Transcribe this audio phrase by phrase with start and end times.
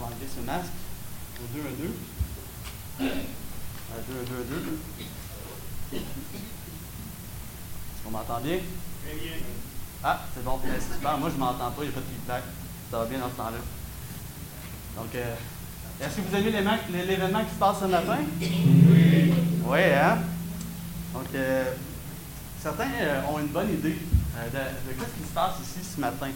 [0.00, 0.72] vais enlever ce masque.
[1.36, 1.94] Un, deux, un, deux.
[3.00, 3.04] Un,
[4.08, 4.78] deux, un, deux, un, deux.
[5.92, 6.00] Est-ce
[8.04, 8.58] qu'on m'entend bien?
[9.04, 9.32] Très bien.
[10.02, 11.18] Ah, c'est bon, c'est super.
[11.18, 12.42] Moi, je ne m'entends pas, il n'y a pas de feedback.
[12.90, 13.58] Ça va bien dans ce temps-là.
[14.96, 15.34] Donc, euh,
[16.00, 18.18] est-ce que vous avez l'événement qui se passe ce matin?
[18.40, 19.34] Oui.
[19.64, 20.18] Oui, hein?
[21.12, 21.74] Donc, euh,
[22.62, 23.98] certains euh, ont une bonne idée
[24.36, 26.28] euh, de, de ce qui se passe ici ce matin.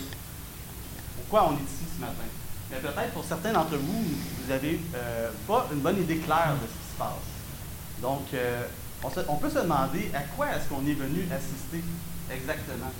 [1.16, 2.28] Pourquoi on est ici ce matin?
[2.74, 4.80] Mais peut-être pour certains d'entre vous, vous n'avez
[5.46, 8.02] pas une bonne idée claire de ce qui se passe.
[8.02, 8.22] Donc,
[9.02, 11.84] on, on, peut se demander à quoi est-ce qu'on est venu assister
[12.30, 12.90] exactement?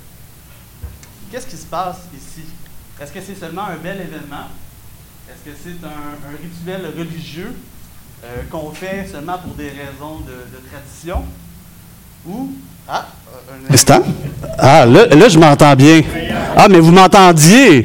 [1.30, 2.45] Qu'est-ce qui se passe ici?
[3.01, 4.46] Est-ce que c'est seulement un bel événement?
[5.29, 7.52] Est-ce que c'est un, rituel religieux
[8.23, 11.24] euh, qu'on fait seulement pour des raisons de, tradition?
[12.27, 12.52] Ou.
[12.87, 13.06] Ah,
[13.51, 14.02] un instant.
[14.59, 16.02] Ah, là, là je m'entends bien.
[16.56, 17.84] Ah, mais vous m'entendiez,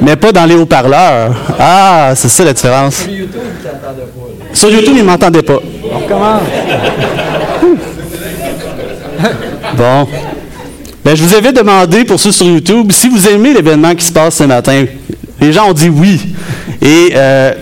[0.00, 1.34] mais pas dans les haut-parleurs.
[1.58, 2.96] Ah, c'est ça la différence.
[3.02, 4.52] Sur YouTube, ils pas.
[4.52, 5.58] Sur YouTube, ils ne m'entendaient pas.
[5.92, 6.42] On recommence.
[9.76, 10.08] bon.
[11.04, 14.12] Ben, je vous avais demandé pour ceux sur YouTube si vous aimez l'événement qui se
[14.12, 14.84] passe ce matin.
[15.40, 16.20] Les gens ont dit oui.
[16.82, 17.52] Et euh,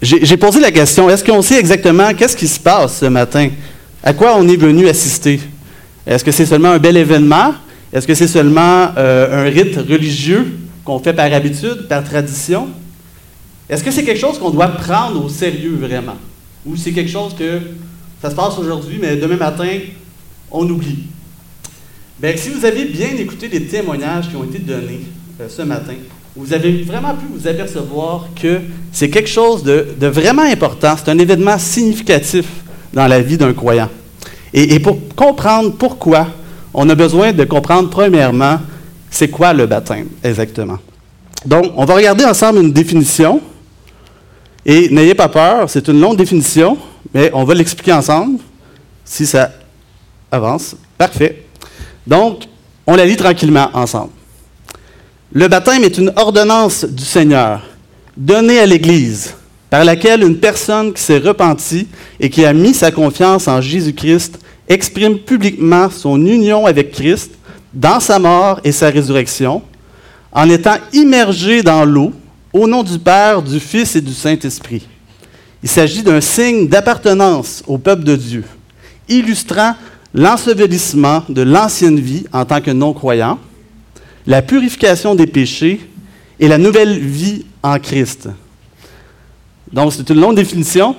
[0.00, 3.48] j'ai posé la question, est-ce qu'on sait exactement qu'est-ce qui se passe ce matin?
[4.02, 5.40] À quoi on est venu assister?
[6.06, 7.54] Est-ce que c'est seulement un bel événement?
[7.92, 10.58] Est-ce que c'est seulement euh, un rite religieux?
[10.84, 12.68] Qu'on fait par habitude, par tradition?
[13.68, 16.16] Est-ce que c'est quelque chose qu'on doit prendre au sérieux vraiment?
[16.66, 17.60] Ou c'est quelque chose que
[18.20, 19.78] ça se passe aujourd'hui, mais demain matin,
[20.50, 21.04] on oublie?
[22.20, 25.00] Bien, si vous avez bien écouté les témoignages qui ont été donnés
[25.40, 25.94] euh, ce matin,
[26.36, 28.60] vous avez vraiment pu vous apercevoir que
[28.92, 32.46] c'est quelque chose de, vraiment important, c'est un événement significatif
[32.92, 33.88] dans la vie d'un croyant.
[34.52, 36.28] Et, pour comprendre pourquoi,
[36.72, 38.60] on a besoin de comprendre premièrement
[39.14, 40.78] c'est quoi le baptême exactement?
[41.46, 43.40] Donc, on va regarder ensemble une définition.
[44.66, 46.76] Et n'ayez pas peur, c'est une longue définition,
[47.12, 48.40] mais on va l'expliquer ensemble
[49.04, 49.52] si ça
[50.32, 50.74] avance.
[50.98, 51.44] Parfait.
[52.04, 52.48] Donc,
[52.86, 54.10] on la lit tranquillement ensemble.
[55.32, 57.62] Le baptême est une ordonnance du Seigneur
[58.16, 59.34] donnée à l'Église
[59.70, 61.86] par laquelle une personne qui s'est repentie
[62.18, 67.30] et qui a mis sa confiance en Jésus-Christ exprime publiquement son union avec Christ
[67.74, 69.62] dans sa mort et sa résurrection
[70.32, 72.12] en étant immergé dans l'eau
[72.52, 74.86] au nom du Père, du Fils et du Saint-Esprit.
[75.62, 78.44] Il s'agit d'un signe d'appartenance au peuple de Dieu,
[79.08, 79.74] illustrant
[80.12, 83.38] l'ensevelissement de l'ancienne vie en tant que non-croyant,
[84.26, 85.80] la purification des péchés
[86.38, 88.28] et la nouvelle vie en Christ.
[89.72, 90.94] Donc, c'est une longue définition,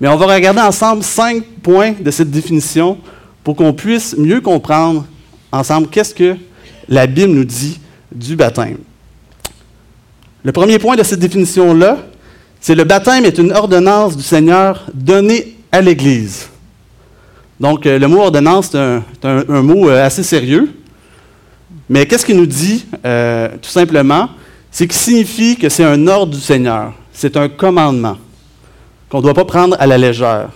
[0.00, 2.98] mais on va regarder ensemble cinq points de cette définition
[3.44, 5.04] pour qu'on puisse mieux comprendre
[5.56, 6.36] ensemble qu'est-ce que
[6.88, 7.80] la Bible nous dit
[8.12, 8.78] du baptême?
[10.44, 11.98] Le premier point de cette définition-là,
[12.60, 16.48] c'est le baptême est une ordonnance du Seigneur donnée à l'Église.
[17.58, 20.70] Donc, euh, le mot ordonnance, c'est un, mot euh, assez sérieux.
[21.88, 24.28] Mais qu'est-ce qu'il nous dit, euh, tout simplement?
[24.70, 26.92] C'est qu'il signifie que c'est un ordre du Seigneur.
[27.12, 28.18] C'est un commandement
[29.08, 30.50] qu'on ne doit pas prendre à la légère.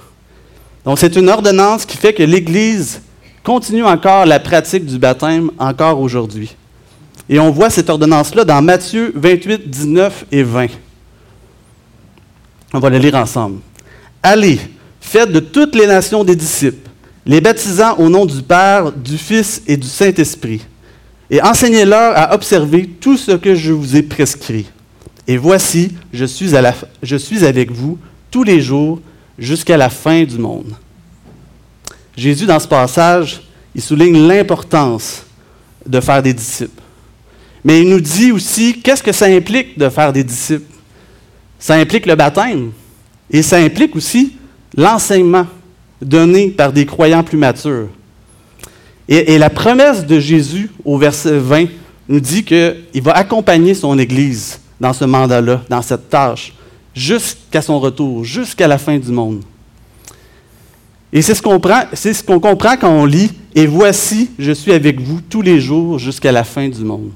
[0.85, 3.01] Donc, c'est une ordonnance qui fait que l'Église
[3.45, 6.55] continue encore la pratique du baptême encore aujourd'hui.
[7.29, 10.67] Et on voit cette ordonnance-là dans Matthieu 28, 19 et 20.
[12.73, 13.59] On va le lire ensemble.
[14.23, 14.61] Allez,
[15.01, 16.89] faites de toutes les nations des disciples,
[17.25, 20.63] les baptisant au nom du Père, du Fils et du Saint-Esprit
[21.31, 24.67] et enseignez-leur à observer tout ce que je vous ai prescrit.
[25.29, 26.51] Et voici, je suis,
[27.03, 27.99] je suis avec vous
[28.31, 29.01] tous les jours
[29.39, 30.75] jusqu'à la fin du monde.
[32.21, 33.41] Jésus, dans ce passage,
[33.75, 35.25] il souligne l'importance
[35.87, 36.83] de faire des disciples.
[37.65, 40.71] Mais il nous dit aussi qu'est-ce que ça implique de faire des disciples.
[41.59, 42.73] Ça implique le baptême
[43.31, 44.35] et ça implique aussi
[44.77, 45.47] l'enseignement
[46.03, 47.89] donné par des croyants plus matures.
[49.09, 51.69] Et, la promesse de Jésus au verset 20
[52.07, 56.53] nous dit qu'il va accompagner son Église dans ce mandat-là, dans cette tâche,
[56.95, 59.43] jusqu'à son retour, jusqu'à la fin du monde.
[61.13, 65.43] Et c'est ce qu'on comprend quand on lit Et voici, je suis avec vous tous
[65.43, 67.11] les jours jusqu'à la fin du monde.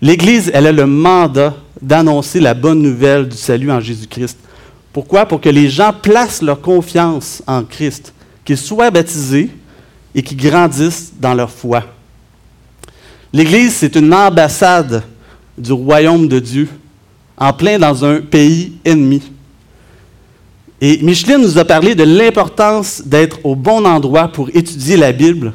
[0.00, 4.38] L'Église, elle a le mandat d'annoncer la bonne nouvelle du salut en Jésus-Christ.
[4.92, 5.26] Pourquoi?
[5.26, 8.12] Pour que les gens placent leur confiance en Christ,
[8.44, 9.50] qu'ils soient baptisés
[10.14, 11.84] et qui grandissent dans leur foi.
[13.32, 15.02] L'Église, c'est une ambassade
[15.56, 16.68] du royaume de Dieu,
[17.36, 19.22] en plein dans un pays ennemi.
[20.84, 25.52] Et Micheline nous a parlé de l'importance d'être au bon endroit pour étudier la Bible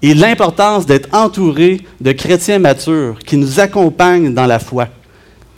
[0.00, 4.88] et l'importance d'être entouré de chrétiens matures qui nous accompagnent dans la foi.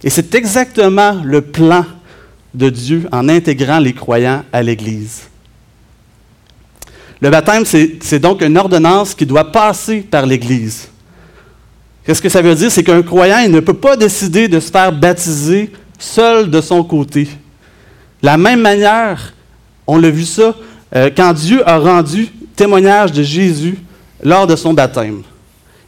[0.03, 1.87] Et c'est exactement le plan
[2.53, 5.23] de Dieu en intégrant les croyants à l'Église.
[7.21, 10.89] Le baptême, c'est donc une ordonnance qui doit passer par l'Église.
[12.05, 12.73] Qu'est-ce que ça veut dire?
[12.73, 16.83] C'est qu'un croyant, il ne peut pas décider de se faire baptiser seul de son
[16.83, 17.29] côté.
[18.23, 19.35] La même manière,
[19.87, 20.55] on l'a vu ça
[20.95, 23.77] euh, quand Dieu a rendu témoignage de Jésus
[24.23, 25.23] lors de son baptême.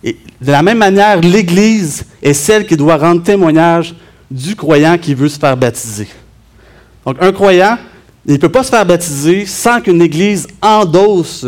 [0.03, 3.95] Et de la même manière, l'Église est celle qui doit rendre témoignage
[4.31, 6.09] du croyant qui veut se faire baptiser.
[7.07, 7.79] Donc, un croyant,
[8.27, 11.47] il ne peut pas se faire baptiser sans qu'une Église endosse,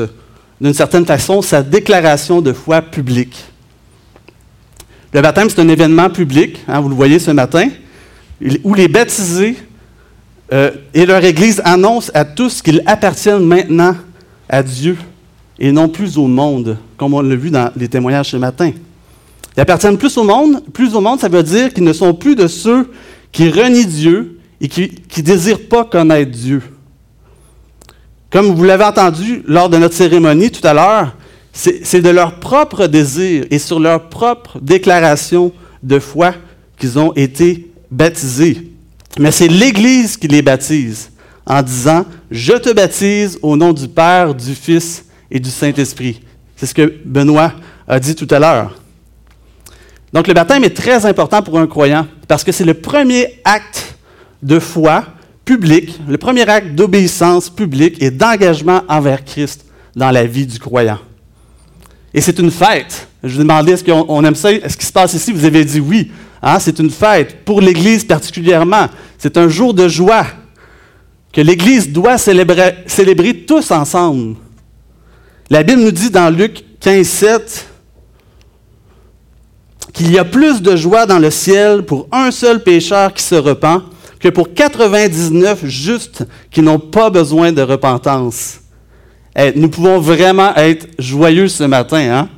[0.60, 3.44] d'une certaine façon, sa déclaration de foi publique.
[5.12, 7.68] Le baptême, c'est un événement public, hein, vous le voyez ce matin,
[8.62, 9.56] où les baptisés
[10.52, 13.96] euh, et leur Église annoncent à tous qu'ils appartiennent maintenant
[14.48, 14.96] à Dieu
[15.58, 18.70] et non plus au monde, comme on l'a vu dans les témoignages ce matin.
[19.56, 20.62] Ils appartiennent plus au monde.
[20.72, 22.90] Plus au monde, ça veut dire qu'ils ne sont plus de ceux
[23.32, 26.62] qui renient Dieu et qui ne désirent pas connaître Dieu.
[28.30, 31.16] Comme vous l'avez entendu lors de notre cérémonie tout à l'heure,
[31.52, 35.52] c'est de leur propre désir et sur leur propre déclaration
[35.82, 36.34] de foi
[36.78, 38.75] qu'ils ont été baptisés.
[39.18, 41.10] Mais c'est l'Église qui les baptise
[41.46, 46.20] en disant, je te baptise au nom du Père, du Fils et du Saint-Esprit.
[46.56, 47.52] C'est ce que Benoît
[47.88, 48.80] a dit tout à l'heure.
[50.12, 53.96] Donc le baptême est très important pour un croyant parce que c'est le premier acte
[54.42, 55.04] de foi
[55.44, 59.64] public, le premier acte d'obéissance publique et d'engagement envers Christ
[59.94, 60.98] dans la vie du croyant.
[62.12, 63.08] Et c'est une fête.
[63.22, 64.52] Je vous demandais, est-ce qu'on aime ça?
[64.52, 65.32] Est-ce qui se passe ici?
[65.32, 66.10] Vous avez dit oui.
[66.46, 66.60] Hein?
[66.60, 68.86] C'est une fête, pour l'Église particulièrement.
[69.18, 70.26] C'est un jour de joie
[71.32, 74.36] que l'Église doit célébrer, tous ensemble.
[75.50, 77.68] La Bible nous dit dans Luc 15, 7
[79.92, 83.34] qu'il y a plus de joie dans le ciel pour un seul pécheur qui se
[83.34, 83.82] repent
[84.20, 88.60] que pour 99 justes qui n'ont pas besoin de repentance.
[89.34, 92.28] Eh, nous pouvons vraiment être joyeux ce matin, hein?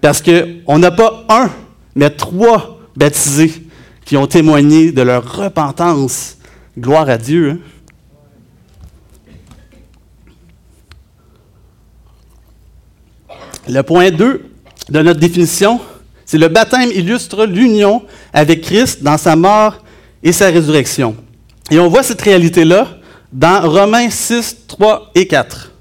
[0.00, 1.50] parce qu'on n'a pas un,
[1.94, 3.52] mais trois baptisés
[4.04, 6.36] qui ont témoigné de leur repentance.
[6.78, 7.50] Gloire à Dieu.
[7.50, 7.58] Hein?
[13.68, 14.50] Le point 2
[14.90, 15.80] de notre définition,
[16.26, 18.02] c'est le baptême illustre l'union
[18.32, 19.82] avec Christ dans sa mort
[20.22, 21.16] et sa résurrection.
[21.70, 22.98] Et on voit cette réalité-là
[23.32, 25.72] dans Romains 6, 3 et 4.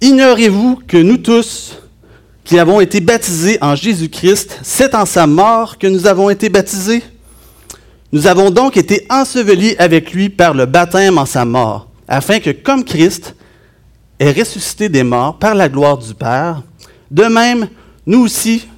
[0.00, 1.78] Ignorez-vous que nous tous,
[2.44, 7.02] qui avons été baptisés en Jésus-Christ, c'est en sa mort que nous avons été baptisés?
[8.12, 12.50] Nous avons donc été ensevelis avec lui par le baptême en sa mort, afin que,
[12.50, 13.34] comme Christ
[14.20, 16.62] est ressuscité des morts par la gloire du Père,
[17.10, 17.68] de même,
[18.06, 18.68] nous aussi,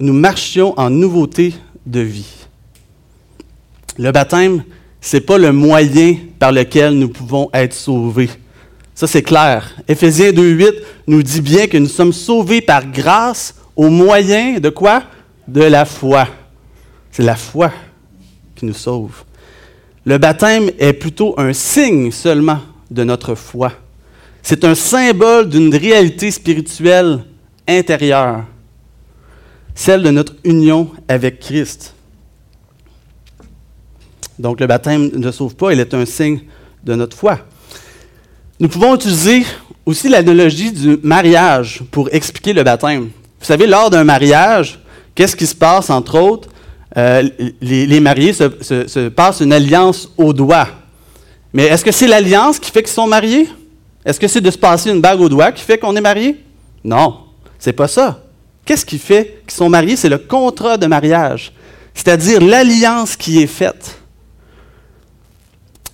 [0.00, 1.54] nous marchions en nouveauté
[1.86, 2.46] de vie.
[3.96, 4.64] Le baptême,
[5.00, 8.30] ce n'est pas le moyen par lequel nous pouvons être sauvés.
[8.94, 9.74] Ça, c'est clair.
[9.88, 10.72] Éphésiens 2.8
[11.08, 15.02] nous dit bien que nous sommes sauvés par grâce au moyen de quoi?
[15.48, 16.28] De la foi.
[17.10, 17.72] C'est la foi
[18.54, 19.24] qui nous sauve.
[20.04, 22.60] Le baptême est plutôt un signe seulement
[22.90, 23.72] de notre foi.
[24.42, 27.24] C'est un symbole d'une réalité spirituelle
[27.66, 28.44] intérieure,
[29.74, 31.94] celle de notre union avec Christ.
[34.38, 36.40] Donc le baptême ne sauve pas, il est un signe
[36.84, 37.40] de notre foi.
[38.64, 39.44] Nous pouvons utiliser
[39.84, 43.10] aussi l'analogie du mariage pour expliquer le baptême.
[43.38, 44.80] Vous savez, lors d'un mariage,
[45.14, 46.48] qu'est-ce qui se passe, entre autres?
[46.96, 47.28] Euh,
[47.60, 50.66] les, mariés se, se, passent une alliance au doigt.
[51.52, 53.50] Mais est-ce que c'est l'alliance qui fait qu'ils sont mariés?
[54.02, 56.42] Est-ce que c'est de se passer une bague au doigt qui fait qu'on est marié?
[56.82, 57.18] Non,
[57.58, 58.22] c'est pas ça.
[58.64, 59.96] Qu'est-ce qui fait qu'ils sont mariés?
[59.96, 61.52] C'est le contrat de mariage,
[61.92, 64.00] c'est-à-dire l'alliance qui est faite.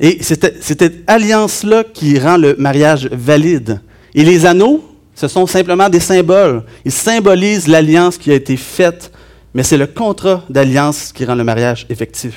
[0.00, 3.80] Et c'est cette alliance-là qui rend le mariage valide.
[4.14, 4.83] Et les anneaux,
[5.14, 6.64] ce sont simplement des symboles.
[6.87, 9.12] Ils symbolisent l'alliance qui a été faite,
[9.52, 12.35] mais c'est le contrat d'alliance qui rend le mariage effectif.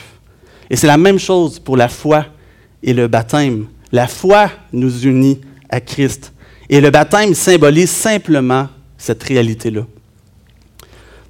[0.70, 2.26] Et c'est la même chose pour la foi
[2.84, 3.68] et le baptême.
[3.94, 5.40] La foi nous unit
[5.70, 6.34] à Christ.
[6.70, 8.68] Et le baptême symbolise simplement
[8.98, 9.86] cette réalité-là.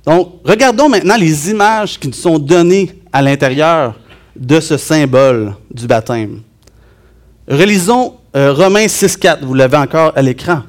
[0.06, 4.00] Donc, regardons maintenant les images qui nous sont données à l'intérieur
[4.36, 6.42] de ce symbole du baptême.
[7.48, 10.64] Relisons euh, Romains 6.4, vous l'avez encore à l'écran.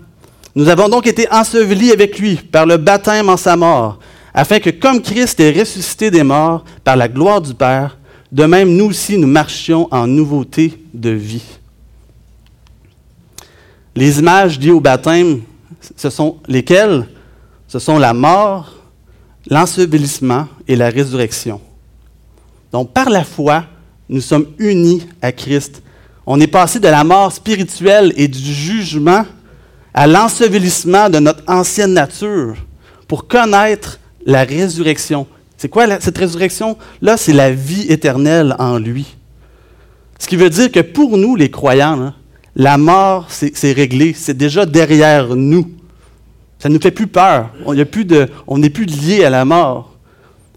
[0.54, 3.98] Nous avons donc été ensevelis avec lui par le baptême en sa mort,
[4.32, 7.98] afin que comme Christ est ressuscité des morts par la gloire du Père,
[8.30, 11.44] de même nous aussi nous marchions en nouveauté de vie.
[13.96, 15.42] Les images liées au baptême,
[15.96, 17.06] ce sont lesquelles?
[17.68, 18.72] Ce sont la mort,
[19.48, 21.60] l'ensevelissement et la résurrection.
[22.74, 23.66] Donc, par la foi,
[24.08, 25.80] nous sommes unis à Christ.
[26.26, 29.24] On est passé de la mort spirituelle et du jugement
[29.94, 32.56] à l'ensevelissement de notre ancienne nature
[33.06, 35.28] pour connaître la résurrection.
[35.56, 37.16] C'est quoi cette résurrection-là?
[37.16, 39.14] C'est la vie éternelle en lui.
[40.18, 42.12] Ce qui veut dire que pour nous, les croyants,
[42.56, 45.70] la mort, c'est réglé, c'est déjà derrière nous.
[46.58, 47.50] Ça ne nous fait plus peur.
[47.66, 49.94] On n'est plus lié à la mort.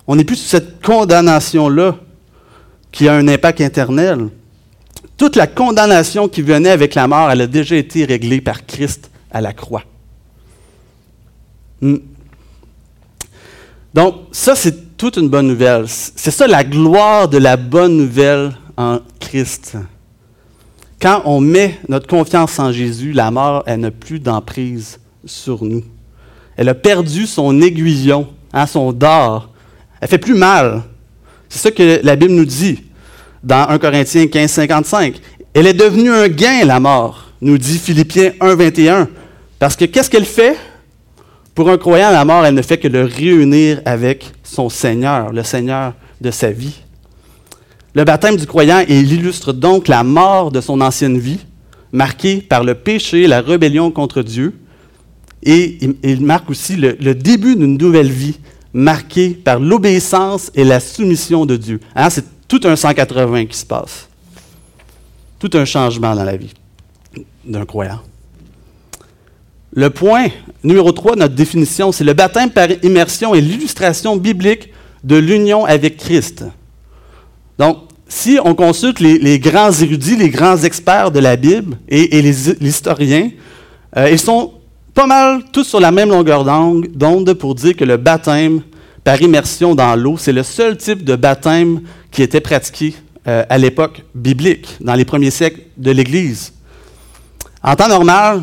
[0.08, 1.98] On n'est plus sous cette condamnation-là
[2.92, 4.30] qui a un impact éternel.
[5.18, 9.10] Toute la condamnation qui venait avec la mort, elle a déjà été réglée par Christ
[9.32, 9.84] à la croix.
[11.82, 11.98] Hmm.
[13.94, 15.86] Donc, ça, c'est toute une bonne nouvelle.
[15.88, 19.78] C'est ça la gloire de la bonne nouvelle en Christ.
[21.00, 25.84] Quand on met notre confiance en Jésus, la mort, elle n'a plus d'emprise sur nous.
[26.56, 29.52] Elle a perdu son aiguillon, hein, son dard.
[30.02, 30.84] Elle fait plus mal.
[31.50, 32.84] C'est ça que la Bible nous dit
[33.44, 35.16] dans 1 Corinthiens 15, 55.
[35.54, 39.08] Elle est devenue un gain, la mort, nous dit Philippiens 1, 21.
[39.60, 40.58] Parce que qu'est-ce qu'elle fait?
[41.56, 45.44] Pour un croyant, la mort, elle ne fait que le réunir avec son Seigneur, le
[45.44, 46.76] Seigneur de sa vie.
[47.96, 51.40] Le baptême du croyant, il illustre donc la mort de son ancienne vie,
[51.92, 54.54] marquée par le péché, la rébellion contre Dieu,
[55.42, 58.38] et il, marque aussi le, début d'une nouvelle vie,
[58.78, 61.80] marquée par l'obéissance et la soumission de Dieu.
[61.96, 64.08] Hein, c'est tout un 180 qui se passe.
[65.40, 66.54] Tout un changement dans la vie
[67.44, 68.02] d'un croyant.
[69.74, 70.28] Le point
[70.64, 74.70] numéro 3 de notre définition, c'est le baptême par immersion et l'illustration biblique
[75.04, 76.46] de l'union avec Christ.
[77.58, 82.52] Donc, si on consulte les, grands érudits, les grands experts de la Bible et, les,
[82.62, 83.32] historiens,
[83.98, 84.54] euh, ils sont
[84.98, 88.62] pas mal tous sur la même longueur d'onde pour dire que le baptême
[89.04, 92.96] par immersion dans l'eau, c'est le seul type de baptême qui était pratiqué
[93.28, 96.52] euh, à l'époque biblique, dans les premiers siècles de l'Église.
[97.62, 98.42] En temps normal,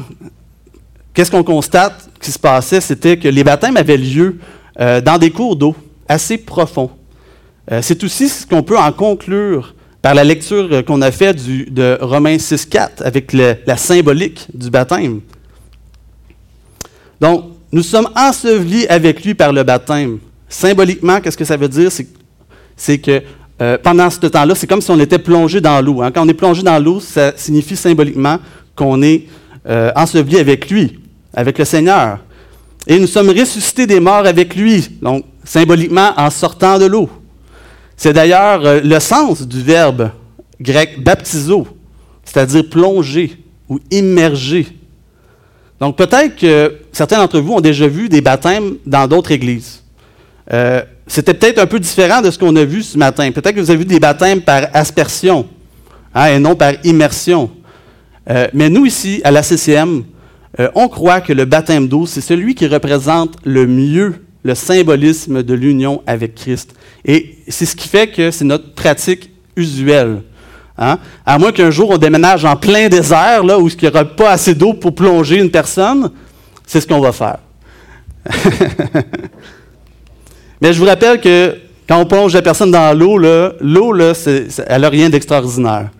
[1.13, 2.81] qu'est-ce qu'on constate qui se passait?
[2.81, 4.39] C'était que les baptêmes avaient lieu
[4.79, 5.75] euh, dans des cours d'eau
[6.09, 6.91] assez profonds.
[7.73, 11.99] Euh, c'est aussi ce qu'on peut en conclure par la lecture qu'on a faite de
[12.01, 15.21] Romains 6.4 avec la symbolique du baptême.
[17.25, 20.19] Donc, nous sommes ensevelis avec lui par le baptême.
[20.47, 21.91] Symboliquement, qu'est-ce que ça veut dire?
[22.77, 23.23] C'est que
[23.63, 26.03] euh, pendant ce temps-là, c'est comme si on était plongé dans l'eau.
[26.03, 26.11] Hein.
[26.11, 28.41] Quand on est plongé dans l'eau, ça signifie symboliquement
[28.77, 29.25] qu'on est
[29.67, 31.01] euh, enseveli avec lui,
[31.33, 32.19] avec le Seigneur.
[32.87, 37.09] Et nous sommes ressuscités des morts avec lui, donc symboliquement en sortant de l'eau.
[37.97, 40.11] C'est d'ailleurs euh, le sens du verbe
[40.61, 41.67] grec baptizo,
[42.23, 44.67] c'est-à-dire plonger ou immerger.
[45.85, 49.83] Donc peut-être que certains d'entre vous ont déjà vu des baptêmes dans d'autres églises.
[50.51, 53.31] Euh, c'était peut-être un peu différent de ce qu'on a vu ce matin.
[53.33, 55.47] Peut-être que vous avez vu des baptêmes par aspersion
[56.15, 57.51] hein, et non par immersion.
[58.31, 60.05] Euh, mais nous ici, à la CCM,
[60.75, 65.53] on croit que le baptême d'eau, c'est celui qui représente le mieux le symbolisme de
[65.53, 66.75] l'union avec Christ.
[67.05, 70.23] Et c'est ce qui fait que c'est notre pratique usuelle.
[70.77, 70.99] Hein?
[71.25, 74.31] À moins qu'un jour on déménage en plein désert, là, où il n'y aura pas
[74.31, 76.11] assez d'eau pour plonger une personne,
[76.67, 77.39] c'est ce qu'on va faire.
[80.61, 81.57] Mais je vous rappelle que
[81.89, 85.91] quand on plonge la personne dans l'eau, l'eau, elle n'a rien d'extraordinaire.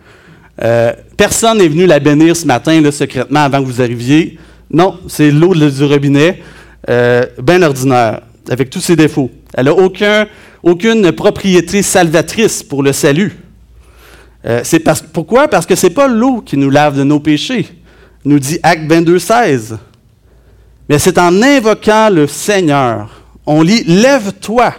[0.63, 4.39] Euh, personne n'est venu la bénir ce matin là, secrètement avant que vous arriviez.
[4.71, 6.41] Non, c'est l'eau du robinet,
[6.89, 9.31] euh, bien ordinaire avec tous ses défauts.
[9.53, 10.27] Elle n'a aucun,
[10.63, 13.37] aucune propriété salvatrice pour le salut.
[14.45, 15.47] Euh, c'est parce, pourquoi?
[15.47, 17.67] Parce que ce n'est pas l'eau qui nous lave de nos péchés,
[18.23, 19.77] nous dit Acte 22, 16.
[20.87, 23.09] Mais c'est en invoquant le Seigneur.
[23.45, 24.73] On lit Lève-toi,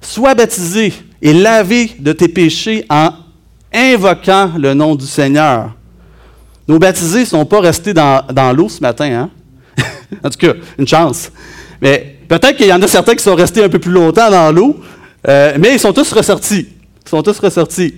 [0.00, 3.12] sois baptisé et lavé de tes péchés en
[3.72, 5.74] invoquant le nom du Seigneur.
[6.66, 9.28] Nos baptisés ne sont pas restés dans, l'eau ce matin.
[9.76, 9.84] Hein?
[10.24, 11.30] en tout cas, une chance.
[11.82, 14.50] Mais peut-être qu'il y en a certains qui sont restés un peu plus longtemps dans
[14.52, 14.80] l'eau,
[15.28, 16.68] euh, mais ils sont tous ressortis.
[17.04, 17.94] Ils sont tous ressortis.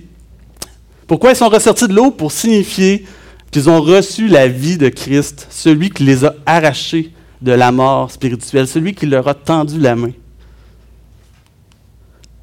[1.07, 2.11] Pourquoi ils sont ressortis de l'eau?
[2.11, 3.05] Pour signifier
[3.51, 8.09] qu'ils ont reçu la vie de Christ, celui qui les a arrachés de la mort
[8.09, 10.11] spirituelle, celui qui leur a tendu la main.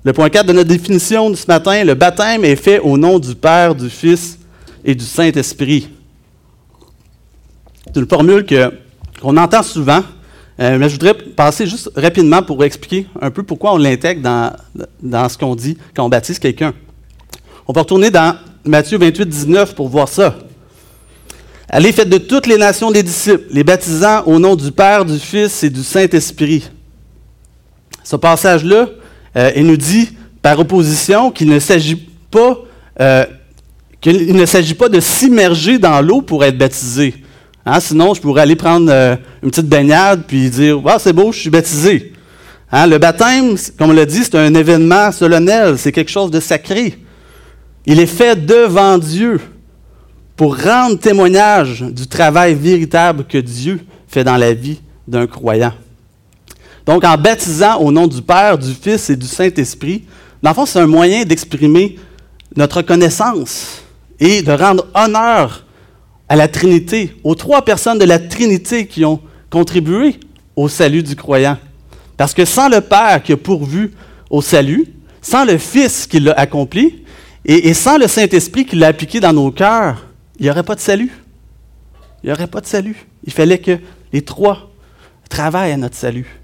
[0.05, 3.19] Le point 4 de notre définition de ce matin, le baptême est fait au nom
[3.19, 4.39] du Père, du Fils
[4.85, 5.91] et du Saint-Esprit.
[7.87, 8.47] C'est une formule
[9.21, 10.03] qu'on entend souvent,
[10.61, 14.23] euh, mais je voudrais passer juste rapidement pour expliquer un peu pourquoi on l'intègre
[15.03, 16.73] dans, ce qu'on dit quand on baptise quelqu'un.
[17.67, 20.37] On peut retourner dans Matthieu 28, 19 pour voir ça.
[21.69, 25.19] Allez, faites de toutes les nations des disciples, les baptisant au nom du Père, du
[25.19, 26.69] Fils et du Saint-Esprit.
[28.05, 28.89] Ce passage-là,
[29.37, 30.11] euh, il nous dit
[30.43, 32.59] par opposition qu'il ne s'agit pas,
[33.01, 33.25] euh,
[34.01, 37.15] qu'il ne s'agit pas de s'immerger dans l'eau pour être baptisé.
[37.65, 41.33] Hein, sinon, je pourrais aller prendre euh, une petite baignade puis dire Ah, c'est beau,
[41.33, 42.13] je suis baptisé.
[42.73, 46.41] Hein, le baptême, comme on l'a dit, c'est un événement solennel, c'est quelque chose de
[46.41, 46.99] sacré.
[47.87, 49.41] Il est fait devant Dieu
[50.37, 55.73] pour rendre témoignage du travail véritable que Dieu fait dans la vie d'un croyant.
[56.87, 60.05] Donc, en baptisant au nom du Père, du Fils et du Saint-Esprit,
[60.43, 61.99] dans le fond, c'est un moyen d'exprimer
[62.57, 63.83] notre reconnaissance
[64.19, 65.65] et de rendre honneur
[66.29, 69.21] à la Trinité, aux trois personnes de la Trinité qui ont
[69.51, 70.21] contribué
[70.57, 71.59] au salut du croyant.
[72.17, 73.93] Parce que sans le Père qui a pourvu
[74.31, 74.87] au salut,
[75.23, 77.03] sans le Fils qui l'a accompli,
[77.45, 80.07] et, sans le Saint-Esprit qui l'a appliqué dans nos cœurs,
[80.39, 81.11] il n'y aurait pas de salut.
[82.23, 83.07] Il n'y aurait pas de salut.
[83.25, 83.79] Il fallait que
[84.13, 84.71] les trois
[85.29, 86.41] travaillent à notre salut.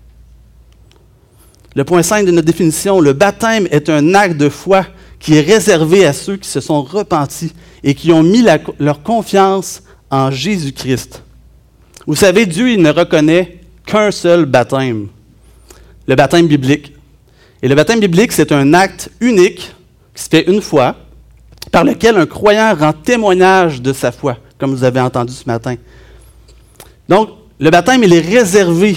[1.74, 4.86] Le point 5 de notre définition, le baptême est un acte de foi
[5.18, 7.52] qui est réservé à ceux qui se sont repentis
[7.84, 8.44] et qui ont mis
[8.78, 11.22] leur confiance en Jésus-Christ.
[12.06, 15.08] Vous savez, Dieu, il ne reconnaît qu'un seul baptême,
[16.06, 16.94] le baptême biblique.
[17.62, 19.74] Et le baptême biblique, c'est un acte unique
[20.16, 20.96] qui se fait une fois,
[21.70, 25.76] par lequel un croyant rend témoignage de sa foi, comme vous avez entendu ce matin.
[27.08, 27.28] Donc,
[27.60, 28.96] le baptême, il est réservé,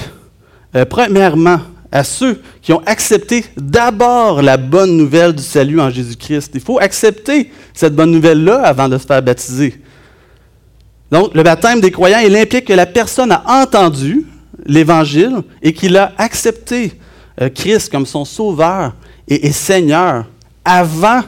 [0.76, 1.60] euh, premièrement,
[1.92, 6.52] à ceux qui ont accepté d'abord la bonne nouvelle du salut en Jésus-Christ.
[6.54, 9.82] Il faut accepter cette bonne nouvelle-là avant de se faire baptiser.
[11.12, 14.26] Donc, le baptême des croyants, il implique que la personne a entendu
[14.66, 16.94] l'Évangile et qu'il a accepté
[17.42, 18.94] euh, Christ comme son sauveur
[19.28, 20.26] et, Seigneur
[20.70, 21.22] avant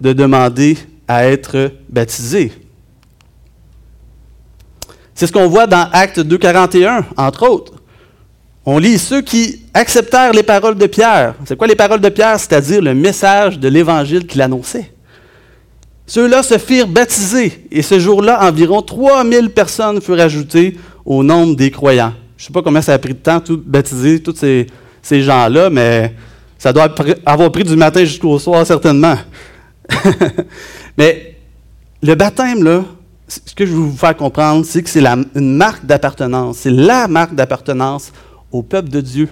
[0.00, 2.52] de demander à être baptisé.
[5.14, 7.74] C'est ce qu'on voit dans Acte 2.41, entre autres.
[8.66, 11.34] On lit ceux qui acceptèrent les paroles de Pierre.
[11.44, 12.38] C'est quoi les paroles de Pierre?
[12.38, 14.92] C'est-à-dire le message de l'Évangile qu'il annonçait.
[16.06, 21.70] Ceux-là se firent baptiser et ce jour-là, environ 3000 personnes furent ajoutées au nombre des
[21.70, 22.12] croyants.
[22.36, 24.66] Je ne sais pas combien ça a pris de temps, tout baptiser tous ces,
[25.00, 26.12] ces gens-là, mais
[26.58, 26.92] ça doit
[27.24, 29.16] avoir pris du matin jusqu'au soir, certainement.
[30.98, 31.36] mais
[32.02, 32.84] le baptême, là,
[33.28, 36.58] ce que je veux vous faire comprendre, c'est que c'est une marque d'appartenance.
[36.58, 38.12] C'est la marque d'appartenance
[38.50, 39.28] au peuple de Dieu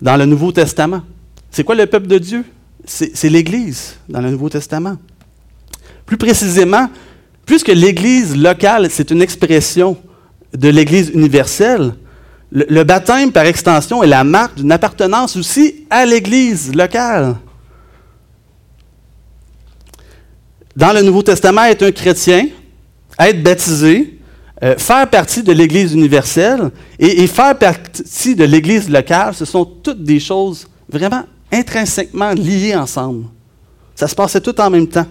[0.00, 1.02] dans le Nouveau Testament.
[1.50, 2.44] C'est quoi le peuple de Dieu?
[2.84, 4.96] C'est l'Église dans le Nouveau Testament.
[6.06, 6.88] Plus précisément,
[7.44, 9.98] puisque l'Église locale, c'est une expression
[10.56, 11.92] de l'Église universelle,
[12.50, 17.36] le, baptême, par extension, est la marque d'une appartenance aussi à l'Église locale.
[20.74, 22.46] Dans le Nouveau Testament, être un chrétien,
[23.18, 24.18] être baptisé,
[24.62, 30.02] euh, faire partie de l'Église universelle et, faire partie de l'Église locale, ce sont toutes
[30.02, 33.26] des choses vraiment intrinsèquement liées ensemble.
[33.94, 35.06] Ça se passait tout en même temps.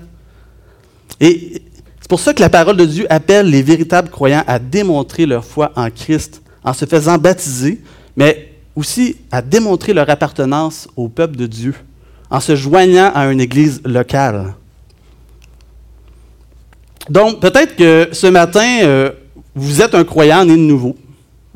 [1.20, 1.62] Et
[2.00, 5.46] c'est pour ça que la parole de Dieu appelle les véritables croyants à démontrer leur
[5.46, 7.82] foi en Christ en se faisant baptiser,
[8.16, 11.74] mais aussi à démontrer leur appartenance au peuple de Dieu
[12.30, 14.54] en se joignant à une église locale.
[17.10, 19.12] Donc, peut-être que ce matin, euh,
[19.56, 20.96] vous êtes un croyant né de nouveau.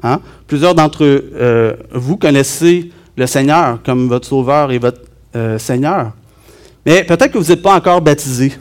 [0.02, 0.20] Hein?
[0.48, 5.02] Plusieurs d'entre euh, vous connaissez le Seigneur comme votre Sauveur et votre
[5.36, 6.14] euh, Seigneur.
[6.86, 8.54] Mais peut-être que vous n'êtes pas encore baptisé.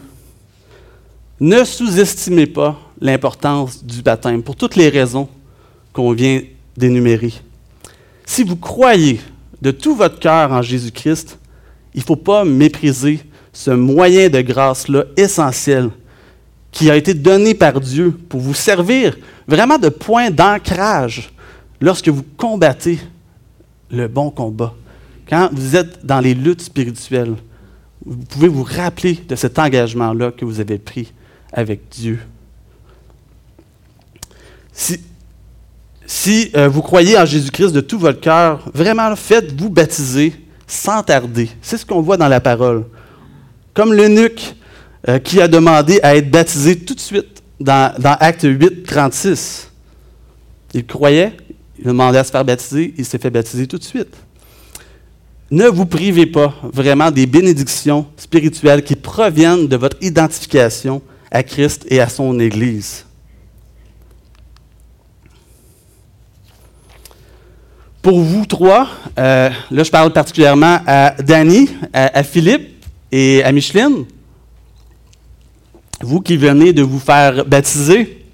[1.39, 5.29] Ne sous-estimez pas l'importance du baptême pour toutes les raisons
[5.93, 6.43] qu'on vient
[6.77, 7.33] d'énumérer.
[8.25, 9.21] Si vous croyez
[9.61, 11.39] de tout votre cœur en Jésus-Christ,
[11.95, 13.21] il ne faut pas mépriser
[13.53, 15.91] ce moyen de grâce-là essentiel
[16.71, 21.33] qui a été donné par Dieu pour vous servir vraiment de point d'ancrage
[21.81, 23.01] lorsque vous combattez
[23.91, 24.75] le bon combat.
[25.29, 27.35] Quand vous êtes dans les luttes spirituelles,
[28.05, 31.13] vous pouvez vous rappeler de cet engagement-là que vous avez pris
[31.53, 32.21] avec Dieu.
[34.73, 35.01] Si,
[36.13, 40.33] si euh, vous croyez en Jésus-Christ de tout votre cœur, vraiment faites-vous baptiser
[40.67, 41.49] sans tarder.
[41.63, 42.85] C'est ce qu'on voit dans la parole.
[43.75, 44.57] Comme l'eunuque
[45.09, 49.71] euh, qui a demandé à être baptisé tout de suite dans, dans Acte 8, 36.
[50.75, 51.37] Il croyait,
[51.79, 54.17] il demandait à se faire baptiser, il s'est fait baptiser tout de suite.
[55.53, 61.87] Ne vous privez pas vraiment des bénédictions spirituelles qui proviennent de votre identification à Christ
[61.89, 63.05] et à son Église.
[68.03, 74.07] Pour vous trois, euh, là je parle particulièrement à Danny, à Philippe et à Micheline
[76.01, 78.25] vous qui venez de vous faire baptiser,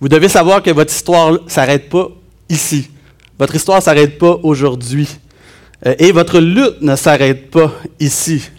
[0.00, 2.08] vous devez savoir que votre histoire ne s'arrête pas
[2.48, 2.90] ici.
[3.38, 5.08] Votre histoire ne s'arrête pas aujourd'hui.
[5.86, 8.50] Euh, et votre lutte ne s'arrête pas ici.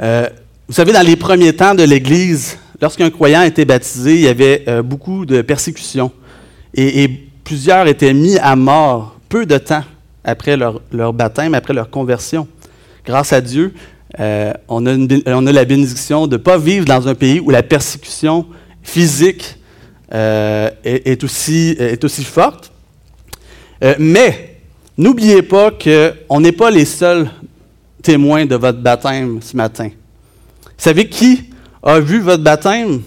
[0.00, 0.28] Euh,
[0.66, 4.64] vous savez, dans les premiers temps de l'Église, lorsqu'un croyant était baptisé, il y avait
[4.82, 6.10] beaucoup de persécutions.
[6.74, 9.82] Et, plusieurs étaient mis à mort peu de temps
[10.22, 12.46] après leur, baptême, après leur conversion.
[13.04, 13.74] Grâce à Dieu,
[14.16, 14.94] on, a
[15.26, 18.46] on, a la bénédiction de ne pas vivre dans un pays où la persécution
[18.84, 19.56] physique
[20.12, 22.70] est, aussi, est aussi forte.
[23.98, 24.58] mais
[24.96, 27.28] N'oubliez pas qu'on n'est pas les seuls
[28.00, 29.88] témoins de votre baptême ce matin.
[29.88, 31.50] Vous savez qui
[31.82, 33.02] a vu votre baptême?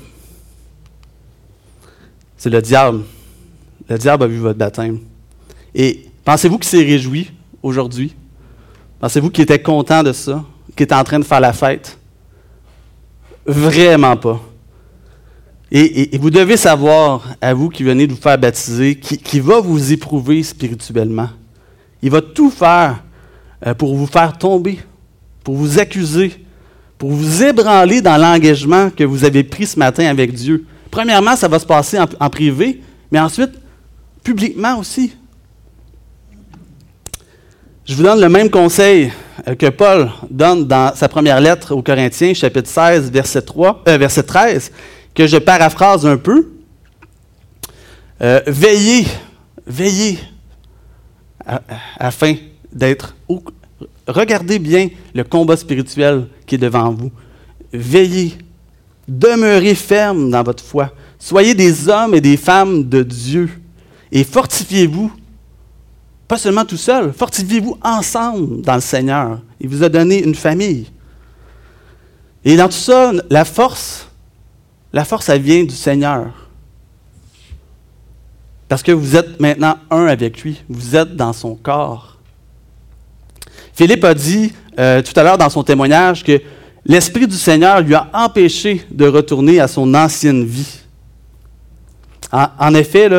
[2.35, 3.03] C'est le diable.
[3.89, 4.99] Le diable a vu votre baptême.
[5.75, 8.15] Et pensez-vous qu'il s'est réjoui aujourd'hui?
[8.99, 10.43] Pensez-vous qu'il était content de ça?
[10.75, 11.97] Qu'il était en train de faire la fête?
[13.45, 14.41] Vraiment pas.
[15.71, 19.91] Et, vous devez savoir, à vous qui venez de vous faire baptiser, qui va vous
[19.91, 21.29] éprouver spirituellement.
[22.03, 23.01] Il va tout faire
[23.65, 24.77] euh, pour vous faire tomber,
[25.43, 26.33] pour vous accuser,
[26.97, 30.65] pour vous ébranler dans l'engagement que vous avez pris ce matin avec Dieu.
[30.91, 33.51] Premièrement, ça va se passer en, privé, mais ensuite,
[34.23, 35.13] publiquement aussi.
[37.85, 39.11] Je vous donne le même conseil
[39.47, 43.97] euh, que Paul donne dans sa première lettre aux Corinthiens, chapitre 16, verset, 3, euh,
[43.97, 44.71] verset 13,
[45.13, 46.49] que je paraphrase un peu.
[48.47, 49.05] veillez,
[49.67, 50.17] veillez
[51.99, 52.35] afin
[52.71, 53.15] d'être...
[54.07, 57.11] Regardez bien le combat spirituel qui est devant vous.
[57.73, 58.37] Veillez,
[59.07, 60.93] demeurez ferme dans votre foi.
[61.19, 63.49] Soyez des hommes et des femmes de Dieu
[64.13, 65.11] et fortifiez-vous.
[66.27, 69.41] Pas seulement tout seul, fortifiez-vous ensemble dans le Seigneur.
[69.59, 70.87] Il vous a donné une famille.
[72.45, 74.07] Et dans tout ça, la force,
[74.93, 76.27] la force, elle vient du Seigneur.
[78.69, 80.63] Parce que vous êtes maintenant un avec lui.
[80.69, 82.17] Vous êtes dans son corps.
[83.73, 86.39] Philippe a dit euh, tout à l'heure dans son témoignage que
[86.85, 90.79] l'Esprit du Seigneur lui a empêché de retourner à son ancienne vie.
[92.31, 93.09] En, effet,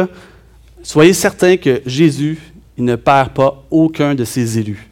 [0.85, 2.39] soyez certains que Jésus
[2.77, 4.89] il ne perd pas aucun de ses élus.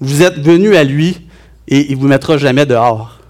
[0.00, 1.20] Vous êtes venus à lui
[1.68, 3.20] et il ne vous mettra jamais dehors.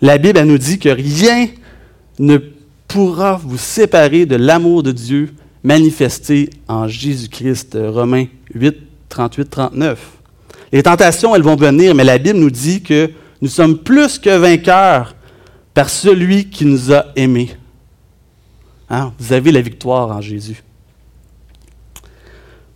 [0.00, 1.48] La Bible nous dit que rien
[2.18, 2.38] ne
[2.88, 7.78] pourra vous séparer de l'amour de Dieu manifesté en Jésus-Christ.
[7.80, 8.76] Romains 8,
[9.08, 9.98] 38, 39.
[10.72, 13.10] Les tentations, elles vont venir, mais la Bible nous dit que
[13.40, 15.14] nous sommes plus que vainqueurs
[15.72, 17.50] par celui qui nous a aimés.
[18.90, 19.12] Hein?
[19.18, 20.62] Vous avez la victoire en Jésus.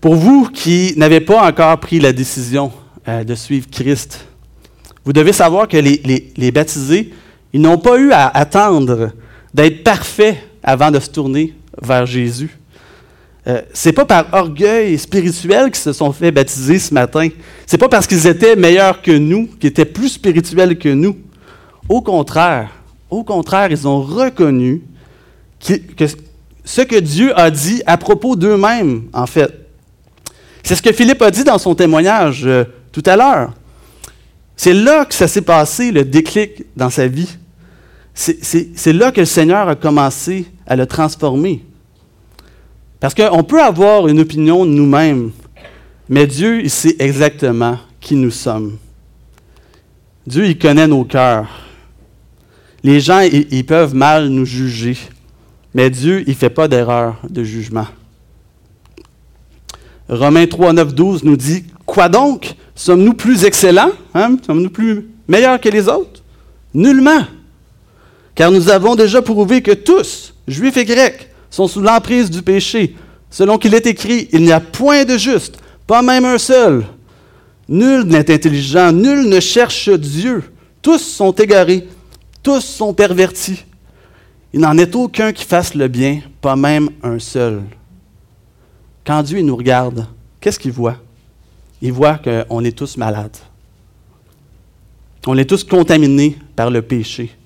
[0.00, 2.70] Pour vous qui n'avez pas encore pris la décision
[3.06, 4.26] euh, de suivre Christ,
[5.04, 7.12] vous devez savoir que les, baptisés,
[7.52, 9.10] ils n'ont pas eu à attendre
[9.52, 12.56] d'être parfait avant de se tourner vers Jésus.
[13.46, 17.28] Euh, c'est pas par orgueil spirituel qu'ils se sont fait baptiser ce matin.
[17.66, 21.16] C'est pas parce qu'ils étaient meilleurs que nous, qu'ils étaient plus spirituels que nous.
[21.88, 22.70] Au contraire,
[23.10, 24.82] au contraire, ils ont reconnu
[25.60, 29.66] ce que Dieu a dit à propos d'eux-mêmes, en fait.
[30.62, 33.52] C'est ce que Philippe a dit dans son témoignage euh, tout à l'heure.
[34.56, 37.38] C'est là que ça s'est passé, le déclic dans sa vie.
[38.14, 41.64] C'est là que le Seigneur a commencé à le transformer.
[42.98, 45.30] Parce qu'on peut avoir une opinion de nous-mêmes,
[46.08, 48.78] mais Dieu, il sait exactement qui nous sommes.
[50.26, 51.48] Dieu, il connaît nos cœurs.
[52.82, 54.96] Les gens, ils, peuvent mal nous juger,
[55.78, 57.86] mais Dieu, il ne fait pas d'erreur de jugement.
[60.08, 62.56] Romains 3, 9, 12 nous dit Quoi donc?
[62.74, 64.38] Sommes-nous plus excellents hein?
[64.44, 66.24] Sommes-nous plus meilleurs que les autres?
[66.74, 67.20] Nullement.
[68.34, 72.96] Car nous avons déjà prouvé que tous, juifs et grecs, sont sous l'emprise du péché.
[73.30, 76.86] Selon qu'il est écrit, il n'y a point de juste, pas même un seul.
[77.68, 80.42] Nul n'est intelligent, nul ne cherche Dieu.
[80.82, 81.86] Tous sont égarés,
[82.42, 83.64] tous sont pervertis.
[84.52, 87.62] Il n'en est aucun qui fasse le bien, pas même un seul.
[89.04, 90.06] Quand Dieu nous regarde,
[90.40, 90.96] qu'est-ce qu'il voit?
[91.82, 93.36] Il voit qu'on est tous malades.
[95.26, 97.38] On est tous contaminés par le péché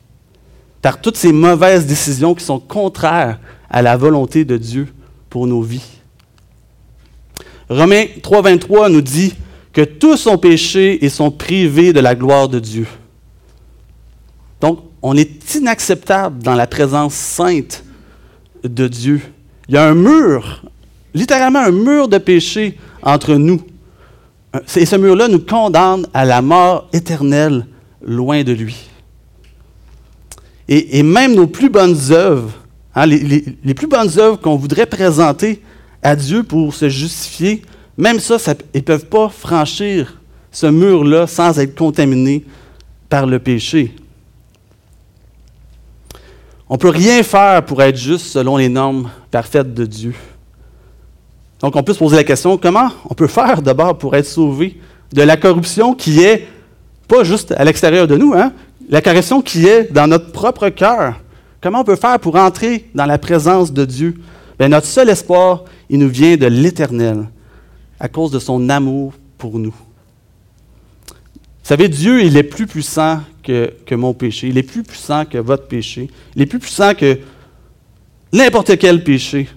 [0.83, 3.38] par toutes ces mauvaises décisions qui sont contraires
[3.71, 4.88] à la volonté de Dieu
[5.31, 5.88] pour nos vies.
[7.71, 9.33] Romains 3.23 nous dit
[9.73, 12.87] que tous ont péché et sont privés de la gloire de Dieu.
[14.61, 17.85] Donc, on est inacceptable dans la présence sainte
[18.62, 19.21] de Dieu.
[19.69, 20.62] Il y a un mur,
[21.12, 23.61] littéralement un mur de péché entre nous.
[24.77, 27.67] Et ce mur-là nous condamne à la mort éternelle
[28.03, 28.88] loin de lui.
[30.69, 32.51] Et, même nos plus bonnes œuvres,
[32.95, 35.61] hein, les, plus bonnes œuvres qu'on voudrait présenter
[36.03, 37.62] à Dieu pour se justifier,
[37.99, 38.37] même ça,
[38.73, 42.45] ils ne peuvent pas franchir ce mur-là sans être contaminés
[43.09, 43.95] par le péché.
[46.72, 50.14] On ne peut rien faire pour être juste selon les normes parfaites de Dieu.
[51.61, 54.80] Donc on peut se poser la question, comment on peut faire d'abord pour être sauvé
[55.12, 56.48] de la corruption qui est
[57.06, 58.54] pas juste à l'extérieur de nous, hein?
[58.88, 61.16] la corruption qui est dans notre propre cœur.
[61.61, 64.14] Comment on peut faire pour entrer dans la présence de Dieu?
[64.58, 67.28] Notre seul espoir, il nous vient de l'Éternel,
[68.00, 69.74] à cause de son amour pour nous.
[71.62, 74.48] Vous savez, Dieu, il est plus puissant que, mon péché.
[74.48, 76.11] Il est plus puissant que votre péché.
[76.35, 77.20] Il est plus puissant que
[78.33, 79.48] n'importe quel péché.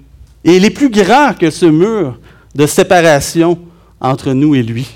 [0.44, 2.20] Et il est plus grand que ce mur
[2.54, 3.60] de séparation
[4.00, 4.88] entre nous et lui.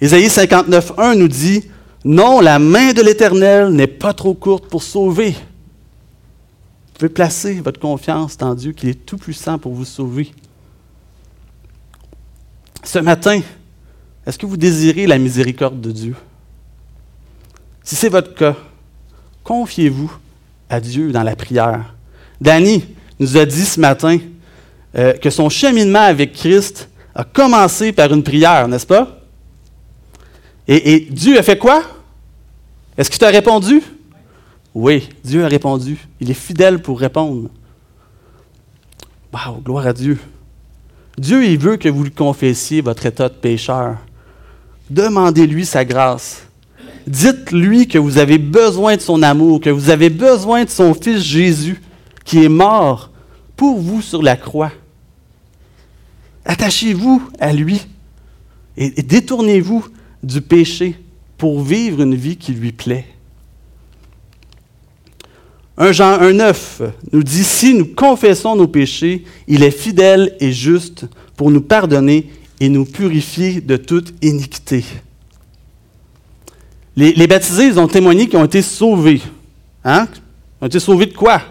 [0.00, 1.64] Ésaïe 59.1 nous dit,
[2.04, 5.30] Non, la main de l'Éternel n'est pas trop courte pour sauver.
[5.30, 10.30] Vous pouvez placer votre confiance dans Dieu, qu'il est tout puissant pour vous sauver.
[12.82, 13.40] Ce matin,
[14.26, 16.16] est-ce que vous désirez la miséricorde de Dieu?
[17.82, 18.56] Si c'est votre cas,
[19.42, 20.10] confiez-vous
[20.70, 21.94] à Dieu dans la prière.
[22.40, 22.84] Danny
[23.20, 24.18] nous a dit ce matin
[24.96, 29.20] euh, que son cheminement avec Christ a commencé par une prière, n'est-ce pas?
[30.66, 31.82] Et, Dieu a fait quoi?
[32.96, 33.82] Est-ce qu'il t'a répondu?
[34.74, 35.98] Oui, Dieu a répondu.
[36.20, 37.50] Il est fidèle pour répondre.
[39.32, 40.18] Wow, gloire à Dieu.
[41.18, 43.98] Dieu, il veut que vous lui confessiez votre état de pécheur.
[44.90, 46.46] Demandez-lui sa grâce.
[47.06, 51.22] Dites-lui que vous avez besoin de son amour, que vous avez besoin de son Fils
[51.22, 51.82] Jésus,
[52.24, 53.10] qui est mort
[53.56, 54.72] pour vous sur la croix.
[56.44, 57.86] Attachez-vous à lui
[58.76, 59.86] et détournez-vous
[60.22, 60.96] du péché
[61.38, 63.06] pour vivre une vie qui lui plaît.
[65.76, 71.06] 1 Jean 1,9 nous dit Si nous confessons nos péchés, il est fidèle et juste
[71.36, 74.84] pour nous pardonner et nous purifier de toute iniquité.
[76.96, 79.20] Les, baptisés, ils ont témoigné qu'ils ont été sauvés.
[79.84, 80.06] Hein?
[80.60, 81.42] Ils ont été sauvés de quoi?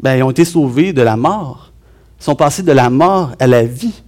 [0.00, 1.72] Ben, ils ont été sauvés de la mort.
[2.20, 4.02] Ils sont passés de la mort à la vie.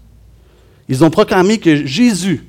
[0.89, 2.47] Ils ont proclamé que Jésus,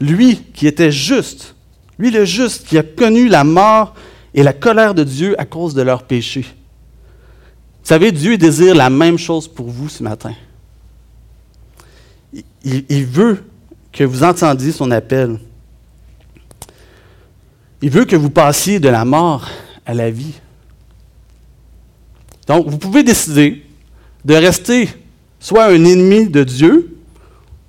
[0.00, 1.56] lui qui était juste,
[1.98, 3.94] lui le juste, qui a connu la mort
[4.32, 6.46] et la colère de Dieu à cause de leurs péchés.
[7.82, 10.34] Vous savez, Dieu désire la même chose pour vous ce matin.
[12.64, 13.42] Il, veut
[13.92, 15.38] que vous entendiez son appel.
[17.82, 19.48] Il veut que vous passiez de la mort
[19.86, 20.34] à la vie.
[22.46, 23.64] Donc, vous pouvez décider
[24.24, 24.88] de rester
[25.38, 26.96] soit un ennemi de Dieu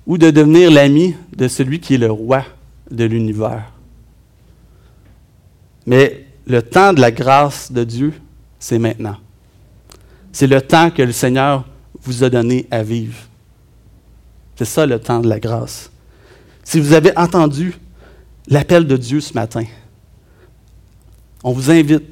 [0.06, 2.44] ou de devenir l'ami de celui qui est le roi
[2.90, 3.72] de l'univers.
[5.86, 8.12] Mais le temps de la grâce de Dieu,
[8.58, 9.16] c'est maintenant.
[10.32, 11.64] C'est le temps que le Seigneur
[12.02, 13.18] vous a donné à vivre.
[14.56, 15.90] C'est ça le temps de la grâce.
[16.64, 17.74] Si vous avez entendu
[18.48, 19.64] l'appel de Dieu ce matin,
[21.42, 22.04] on vous invite,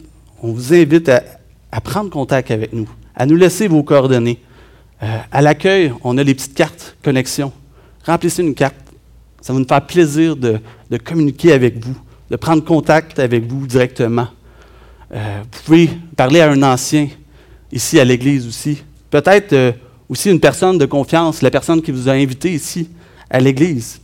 [0.42, 4.40] on vous invite à, prendre contact avec nous, à nous laisser vos coordonnées.
[5.02, 7.52] Euh, à l'accueil, on a les petites cartes connexion.
[8.04, 8.76] Remplissez une carte.
[9.40, 10.60] Ça va nous faire plaisir de,
[11.02, 11.96] communiquer avec vous,
[12.30, 14.28] de prendre contact avec vous directement.
[15.12, 17.08] Euh, vous pouvez parler à un ancien
[17.72, 18.82] ici à l'Église aussi.
[19.10, 19.72] Peut-être euh,
[20.10, 22.90] aussi une personne de confiance, la personne qui vous a invité ici
[23.30, 24.00] à l'Église.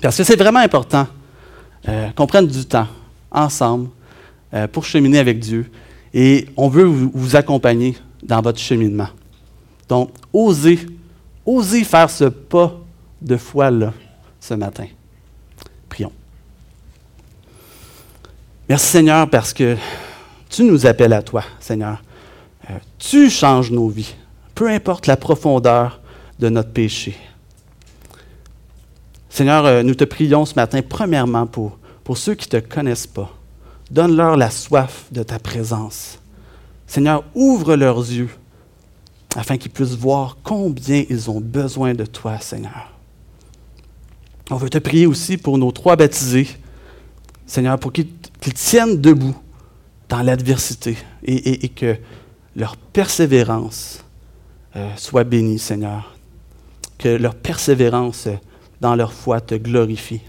[0.00, 1.06] Parce que c'est vraiment important
[1.88, 2.88] euh, qu'on prenne du temps
[3.30, 3.90] ensemble
[4.70, 5.70] pour cheminer avec Dieu.
[6.14, 9.08] Et on veut vous, accompagner dans votre cheminement.
[9.88, 10.78] Donc, osez,
[11.46, 12.78] osez faire ce pas
[13.20, 13.94] de foi là
[14.38, 14.86] ce matin.
[15.88, 16.12] Prions.
[18.68, 19.76] Merci Seigneur parce que
[20.50, 22.02] tu nous appelles à toi, Seigneur.
[22.70, 24.14] Euh, tu changes nos vies,
[24.54, 26.00] peu importe la profondeur
[26.38, 27.16] de notre péché.
[29.28, 33.06] Seigneur, euh, nous te prions ce matin, premièrement, pour, pour ceux qui ne te connaissent
[33.06, 33.30] pas.
[33.90, 36.18] Donne-leur la soif de ta présence.
[36.86, 38.30] Seigneur, ouvre leurs yeux
[39.36, 42.92] afin qu'ils puissent voir combien ils ont besoin de toi, Seigneur.
[44.50, 46.48] On veut te prier aussi pour nos trois baptisés,
[47.46, 48.08] Seigneur, pour qu'ils
[48.54, 49.36] tiennent debout
[50.08, 51.96] dans l'adversité et, que
[52.54, 54.01] leur persévérance
[54.76, 56.14] euh, soit bénie, Seigneur.
[56.98, 58.28] Que leur persévérance
[58.80, 60.20] dans leur foi te glorifie.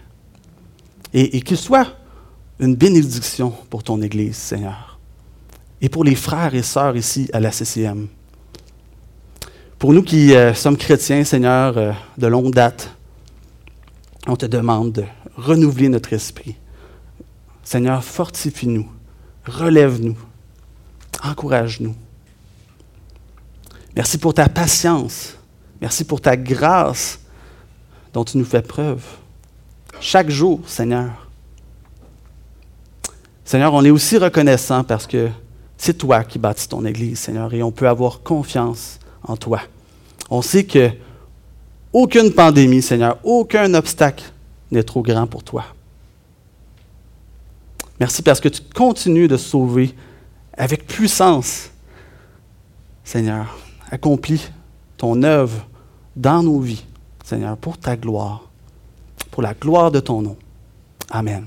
[1.13, 1.87] Et, et qu'ils soient
[2.59, 4.99] une bénédiction pour ton Église, Seigneur.
[5.81, 8.07] Et pour les frères et sœurs ici à la CCM.
[9.83, 12.89] Pour nous qui euh, sommes chrétiens, Seigneur, euh, de longue date,
[14.27, 15.03] on te demande de
[15.35, 16.55] renouveler notre esprit.
[17.63, 18.89] Seigneur, fortifie-nous,
[19.45, 20.17] relève-nous,
[21.21, 21.95] encourage-nous.
[23.95, 25.37] Merci pour ta patience
[25.83, 27.19] Merci pour ta grâce
[28.13, 29.03] dont tu nous fais preuve.
[29.99, 31.27] Chaque jour, Seigneur.
[33.43, 35.29] Seigneur, on est aussi reconnaissant parce que
[35.77, 39.59] c'est toi qui bâtis ton Église, Seigneur, et on peut avoir confiance en toi.
[40.29, 40.89] On sait que
[41.91, 44.23] aucune pandémie, Seigneur, aucun obstacle
[44.71, 45.65] n'est trop grand pour toi.
[47.99, 49.93] Merci parce que tu continues de sauver
[50.57, 51.71] avec puissance.
[53.03, 53.57] Seigneur,
[53.93, 54.49] accomplis
[54.97, 55.67] ton œuvre
[56.15, 56.83] dans nos vies,
[57.23, 58.49] Seigneur, pour ta gloire,
[59.29, 60.35] pour la gloire de ton nom.
[61.11, 61.45] Amen.